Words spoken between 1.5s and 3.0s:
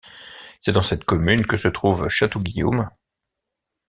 se trouve Château-Guillaume.